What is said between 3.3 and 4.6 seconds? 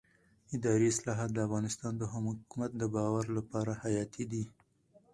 لپاره حیاتي دي